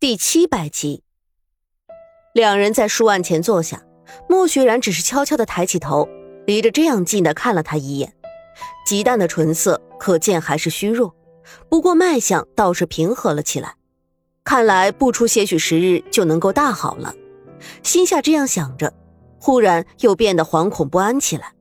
[0.00, 1.02] 第七百集，
[2.32, 3.82] 两人在书案前坐下，
[4.30, 6.08] 莫雪然只是悄悄的抬起头，
[6.46, 8.14] 离着这样近的看了他一眼，
[8.86, 11.14] 极淡的唇色可见还是虚弱，
[11.68, 13.74] 不过脉象倒是平和了起来，
[14.42, 17.14] 看来不出些许时日就能够大好了。
[17.82, 18.94] 心下这样想着，
[19.38, 21.52] 忽然又变得惶恐不安起来。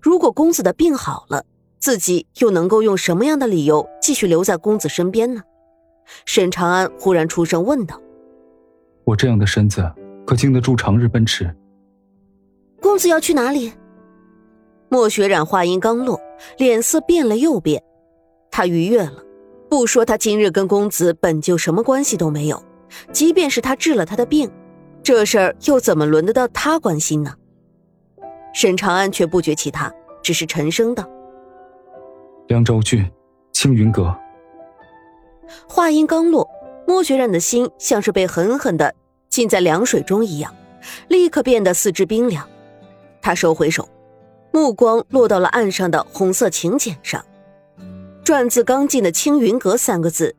[0.00, 1.44] 如果公子的病好了，
[1.80, 5.42] 自己又能够用什么样的理由继续留在公子身边呢？
[6.26, 8.00] 沈长安忽然出声问道
[9.04, 9.90] ：“我这样的身子
[10.26, 11.54] 可经得住长日奔驰？”
[12.80, 13.72] 公子要去哪里？
[14.88, 16.20] 莫雪染话音刚落，
[16.58, 17.82] 脸色变了又变。
[18.50, 19.22] 他愉悦了，
[19.68, 22.60] 不说他今日跟公子本就什么关系都没有，
[23.12, 24.50] 即便是他治了他的病，
[25.02, 27.32] 这事儿又怎么轮得到他关心呢？
[28.52, 29.92] 沈长安却不觉其他，
[30.22, 31.08] 只是沉声道
[32.48, 33.08] ：“凉州郡，
[33.52, 34.12] 青云阁。”
[35.68, 36.48] 话音刚落，
[36.86, 38.94] 莫雪染的心像是被狠狠的
[39.28, 40.54] 浸在凉水中一样，
[41.08, 42.48] 立刻变得四肢冰凉。
[43.22, 43.88] 他收回手，
[44.52, 47.24] 目光落到了岸上的红色请柬上
[48.24, 50.34] ，“篆字刚劲的青云阁”三个字，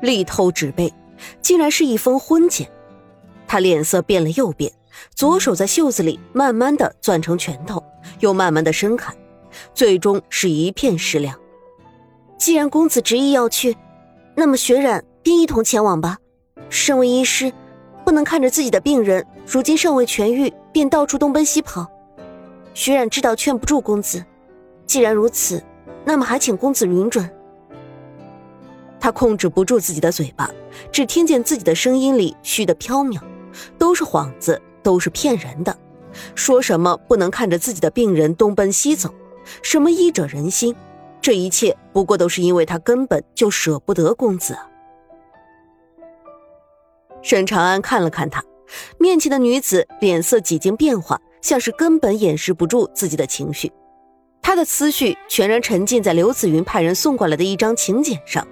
[0.00, 0.92] 力透纸背，
[1.40, 2.70] 竟然是一封婚简。
[3.46, 4.72] 他脸色变了又变，
[5.14, 7.84] 左手在袖子里慢慢的攥成拳头，
[8.20, 9.14] 又慢慢的伸开，
[9.74, 11.38] 最终是一片湿凉。
[12.38, 13.76] 既然公子执意要去。
[14.34, 16.18] 那么，雪染便一同前往吧。
[16.68, 17.52] 身为医师，
[18.04, 21.86] 不能看着自己的病人如今尚未痊愈，便到处东奔西跑。
[22.74, 24.24] 雪染知道劝不住公子，
[24.86, 25.62] 既然如此，
[26.04, 27.28] 那么还请公子允准。
[28.98, 30.50] 他控制不住自己的嘴巴，
[30.90, 33.20] 只听见自己的声音里虚的缥缈，
[33.76, 35.76] 都是幌子，都是骗人的。
[36.34, 39.12] 说什么不能看着自己的病人东奔西走，
[39.62, 40.74] 什么医者仁心。
[41.22, 44.58] 这一切不过都是因为他根本就舍不得公子。
[47.22, 48.44] 沈长安看了看他，
[48.98, 53.70] 面前的女子脸色几经变化，像是根本掩饰不住自己的情绪。
[54.42, 58.44] 他的思绪全然沉浸在刘子云派人送过来的一张请柬上，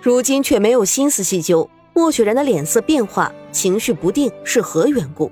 [0.00, 5.28] 如今却没有心思细究莫雪然的脸色变化、情绪不定是何缘故。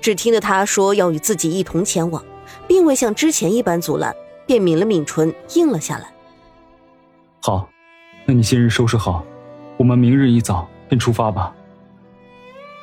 [0.00, 2.24] 只听得他说要与自己一同前往，
[2.68, 4.14] 并未像之前一般阻拦，
[4.46, 6.12] 便抿了抿唇，应了下来。
[7.40, 7.68] 好，
[8.24, 9.24] 那你今日收拾好，
[9.76, 11.54] 我们明日一早便出发吧。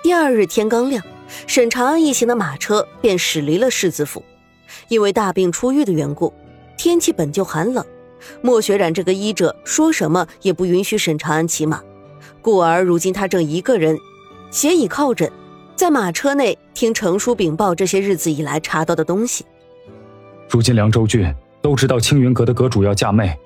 [0.02, 1.03] 第二日天刚亮，
[1.47, 4.24] 沈长安一行的马车便驶离了世子府。
[4.88, 6.31] 因为大病初愈的缘故，
[6.78, 7.84] 天气本就寒冷，
[8.41, 11.81] 莫雪染这个医者说什么也不允许沈长安骑马，
[12.41, 13.97] 故而如今他正一个人
[14.52, 15.31] 斜倚靠枕，
[15.76, 19.44] 在马车内听程叔禀报这些日子以来查到的东西。
[20.47, 21.26] 如今凉州郡
[21.62, 23.38] 都知道青云阁的阁主要嫁妹。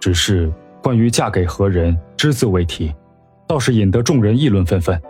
[0.00, 0.52] 只是
[0.82, 2.94] 关于嫁给何人，只字未提，
[3.48, 5.00] 倒是引得众人议论纷纷。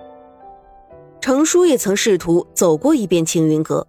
[1.20, 3.86] 程叔也曾试图走过一遍青云阁，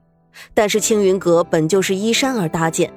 [0.54, 2.92] 但是青云阁本就是依山而搭建，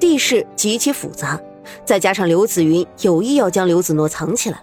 [0.00, 1.40] 地势极其复杂，
[1.84, 4.58] 再加上刘子云有意要将刘子诺藏起来，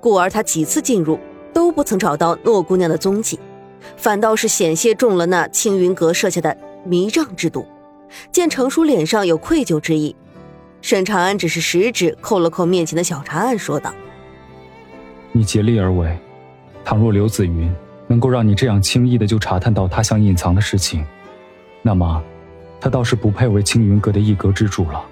[0.00, 1.16] 故而他几次进入
[1.52, 3.38] 都不曾找到诺姑娘的踪迹，
[3.96, 7.64] 反倒是险些中了那青云阁设下的迷障之毒。
[8.32, 10.14] 见程叔脸上有愧疚之意。
[10.82, 13.94] 沈长安只是食指扣了扣面前的小茶案，说道
[15.32, 16.18] ：“你竭力而为，
[16.84, 17.70] 倘若刘子云
[18.06, 21.04] 能够让你这样轻易的就查探到他想隐藏的事情，
[21.82, 22.22] 那么，
[22.80, 25.04] 他倒是不配为青云阁的一阁之主了。”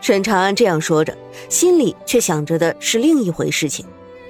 [0.00, 1.16] 沈长安这样说着，
[1.48, 3.84] 心里却想着的是另一回事情。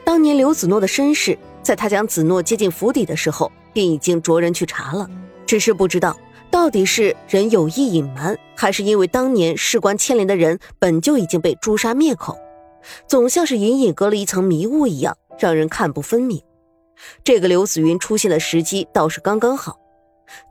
[0.04, 5.08] 当年刘子诺的身世，在他将子诺接进府邸的时候，便已经着人去查了，
[5.46, 6.16] 只是不知道。
[6.52, 12.36] 到底是人有意隐瞒，还是因为当年事关牵连的人本就已经被诛杀灭口，
[13.08, 16.42] 总像是隐隐隔了一层迷雾一样，让人看不分明。
[17.24, 19.78] 这个刘子云出现的时机倒是刚刚好。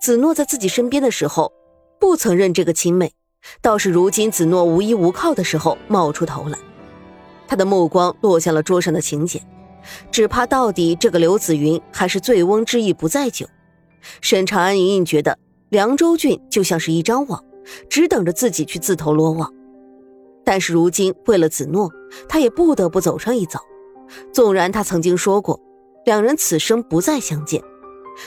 [0.02, 1.54] 子诺在自己身边的时候，
[2.00, 3.14] 不曾认这个亲妹，
[3.62, 6.58] 倒是如今子诺无依无靠的时候冒出头来。
[7.48, 9.40] 他的目光落向了桌上的请柬，
[10.12, 13.46] 只怕到底这个刘子云还是醉翁之意不在酒。
[14.20, 15.38] 沈长安隐隐觉得。
[15.72, 17.42] 凉州郡就像是一张网，
[17.88, 19.50] 只等着自己去自投罗网。
[20.44, 21.90] 但是如今为了子诺，
[22.28, 23.58] 他也不得不走上一遭。
[24.34, 25.58] 纵然他曾经说过，
[26.04, 27.64] 两人此生不再相见，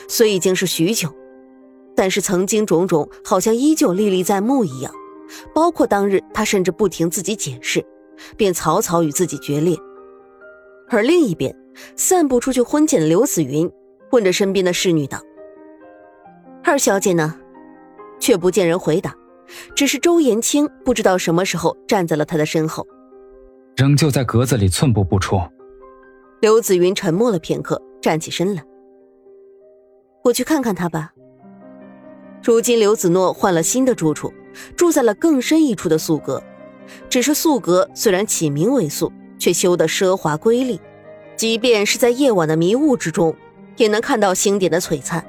[0.09, 1.11] 虽已经是许久，
[1.95, 4.91] 但是曾经种种好像依旧历历在目一样。
[5.55, 7.85] 包括当日他甚至不听自己解释，
[8.39, 9.77] 便草草与自己决裂。
[10.89, 11.55] 而另一边，
[11.95, 13.71] 散布出去婚检的刘子云
[14.13, 15.21] 问着身边的侍女道。
[16.67, 17.37] 二小姐呢？
[18.19, 19.15] 却不见人回答，
[19.77, 22.87] 只是周延清不知道什么时候站在了他的身后，
[23.77, 25.39] 仍旧在格子里寸步不出。
[26.41, 28.65] 刘子云沉默了片刻，站起身来。
[30.23, 31.13] 我去看看他吧。
[32.43, 34.33] 如今刘子诺换了新的住处，
[34.75, 36.43] 住在了更深一处的宿阁。
[37.11, 40.81] 只是宿阁虽然起名为宿，却修得奢华瑰丽，
[41.37, 43.37] 即便是在夜晚的迷雾之中，
[43.77, 45.23] 也能看到星点的璀璨。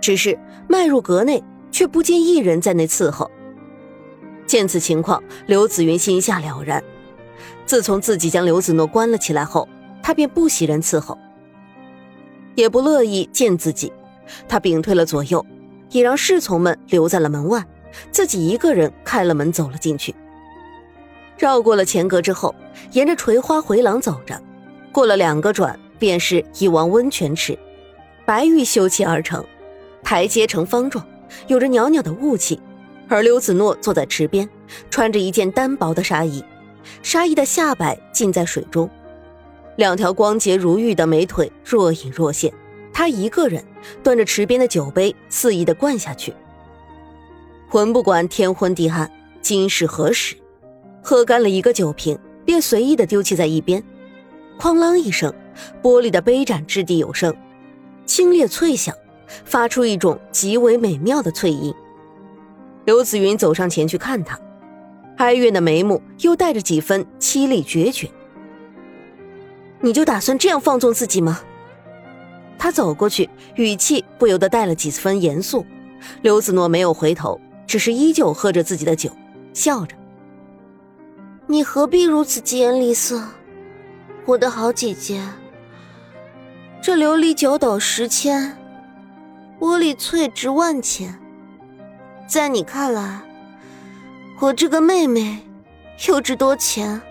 [0.00, 0.38] 只是
[0.70, 3.28] 迈入阁内，却不见一人在内伺候。
[4.46, 6.80] 见此情况，刘子云心下了然。
[7.66, 9.68] 自从自己将刘子诺关了起来后，
[10.00, 11.18] 他便不喜人伺候，
[12.54, 13.92] 也不乐意见自己。
[14.46, 15.44] 他屏退了左右。
[15.90, 17.66] 也让侍从们留在了门外，
[18.12, 20.14] 自己一个人开了门走了进去。
[21.36, 22.54] 绕过了前阁之后，
[22.92, 24.40] 沿着垂花回廊走着，
[24.92, 27.58] 过了两个转，便是一汪温泉池，
[28.24, 29.44] 白玉修砌而成，
[30.02, 31.06] 台阶呈方状，
[31.46, 32.60] 有着袅袅的雾气。
[33.08, 34.48] 而刘子诺坐在池边，
[34.88, 36.44] 穿着一件单薄的纱衣，
[37.02, 38.88] 纱衣的下摆浸在水中，
[39.76, 42.52] 两条光洁如玉的美腿若隐若现。
[42.92, 43.64] 他一个人
[44.02, 46.34] 端着池边的酒杯，肆意的灌下去。
[47.68, 49.10] 浑不管天昏地暗，
[49.40, 50.36] 今是何时，
[51.02, 53.82] 喝干了一个酒瓶，便随意的丢弃在一边。
[54.58, 55.32] 哐啷一声，
[55.82, 57.34] 玻璃的杯盏掷地有声，
[58.04, 58.94] 清冽脆响，
[59.44, 61.74] 发出一种极为美妙的脆音。
[62.84, 64.38] 刘子云走上前去看他，
[65.16, 68.08] 哀怨的眉目又带着几分凄厉决绝。
[69.80, 71.40] 你就打算这样放纵自己吗？
[72.58, 75.64] 他走过去，语气不由得带了几分严肃。
[76.22, 79.10] 刘子诺没有回头，只是依旧喝着自己的酒，
[79.54, 79.96] 笑着
[81.46, 83.22] ：“你何必如此疾言厉色，
[84.26, 85.22] 我的好姐姐？
[86.82, 88.56] 这琉璃九斗十千，
[89.60, 91.20] 玻璃翠值万千，
[92.26, 93.20] 在你看来，
[94.40, 95.46] 我这个妹妹
[96.08, 97.02] 又值多钱？”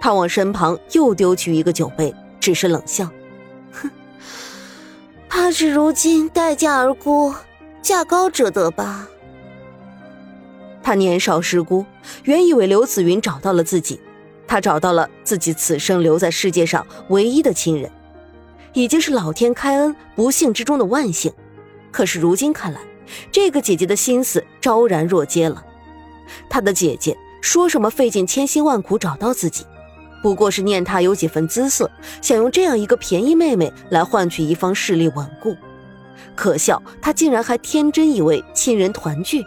[0.00, 3.10] 他往身旁又丢去一个酒杯，只是冷笑。
[3.72, 3.90] 哼
[5.28, 7.34] 怕是如今待价而沽，
[7.82, 9.06] 价高者得吧。
[10.82, 11.84] 他年少失孤，
[12.24, 14.00] 原以为刘子云找到了自己，
[14.46, 17.90] 他找到了自己此生留在世界上唯一的亲人，
[18.76, 21.32] 已经是老天开恩，不幸之中的万幸。
[21.90, 22.80] 可是如今看来，
[23.32, 25.64] 这个姐姐的心思昭然若揭了。
[26.46, 29.64] 她的姐姐说什么费尽千辛万苦找到自己。
[30.22, 31.90] 不过是念她有几分姿色，
[32.20, 35.56] 想用这样一个便宜妹妹来换取一方势力稳固。
[36.34, 39.42] 可笑，他竟然还天真以为亲人团聚。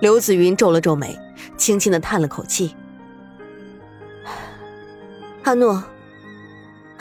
[0.00, 1.16] 刘子云皱了皱眉，
[1.56, 2.74] 轻轻的叹了口气
[5.44, 5.84] ：“阿诺，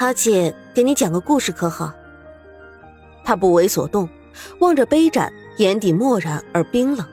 [0.02, 1.94] 阿姐给你讲个故事可好？”
[3.24, 4.10] 他不为所动，
[4.60, 7.06] 望着杯盏，眼底漠然而冰冷。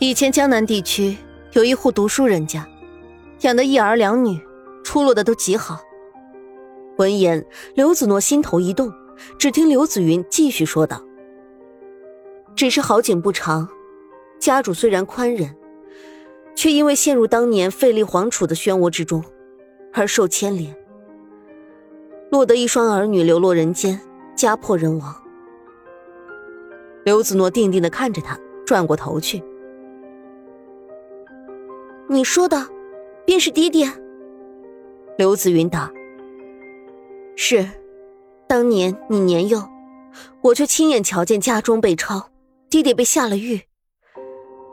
[0.00, 1.16] 以前江南地区。
[1.52, 2.68] 有一户读书人家，
[3.40, 4.38] 养的一儿两女，
[4.84, 5.80] 出落的都极好。
[6.98, 7.44] 闻言，
[7.74, 8.92] 刘子诺心头一动，
[9.38, 11.02] 只听刘子云继续说道
[12.54, 13.66] ：“只是好景不长，
[14.38, 15.56] 家主虽然宽仁，
[16.54, 19.24] 却因为陷入当年废立皇储的漩涡之中，
[19.94, 20.76] 而受牵连，
[22.30, 24.00] 落得一双儿女流落人间，
[24.36, 25.14] 家破人亡。”
[27.04, 29.42] 刘子诺定定的看着他，转过头去。
[32.08, 32.66] 你说的，
[33.24, 33.90] 便是爹爹。
[35.16, 35.90] 刘子云答
[37.34, 37.66] ：“是，
[38.46, 39.62] 当年你年幼，
[40.42, 42.30] 我却亲眼瞧见家中被抄，
[42.70, 43.62] 爹爹被下了狱，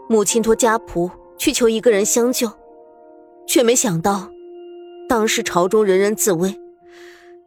[0.08, 2.52] 母亲托家仆去求一个人相救，
[3.48, 4.30] 却没想到，
[5.08, 6.54] 当时朝中人人自危，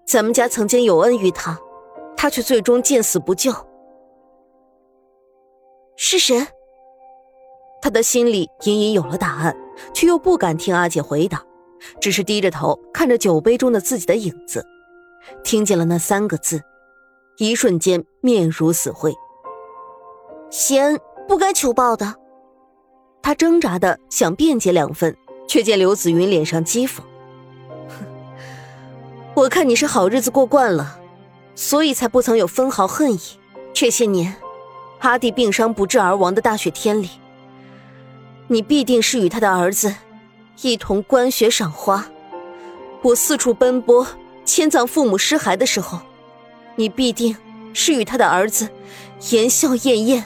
[0.09, 1.59] 咱们家曾经有恩于他，
[2.17, 3.53] 他却最终见死不救。
[5.97, 6.47] 是谁？”
[7.83, 9.55] 他的心里隐隐有了答案。
[9.95, 11.41] 却又不敢听阿姐回答，
[12.01, 14.67] 只是低着头看着酒杯中的自己的影子，
[15.45, 16.61] 听见了那三个字，
[17.37, 19.15] 一瞬间面如死灰。
[20.51, 20.99] 贤
[21.29, 22.13] 不该求报的。
[23.23, 27.03] 他挣扎的想辩解两分，却见刘子云脸上讥讽：“，
[29.39, 30.99] 我看你是好日子过惯了，
[31.55, 33.21] 所以才不曾有分毫恨意。
[33.73, 34.35] 这些年，
[34.99, 37.09] 阿弟病伤不治而亡的大雪天里。”
[38.49, 39.95] 你必定是与他的儿子
[40.63, 42.09] 一同观雪赏花，
[43.03, 44.05] 我四处奔波
[44.45, 46.01] 迁葬父母尸骸的时候，
[46.75, 47.37] 你必定
[47.73, 48.69] 是与他的儿子
[49.31, 50.25] 言笑晏晏。